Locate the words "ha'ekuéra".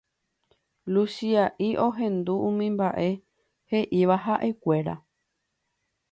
4.25-4.97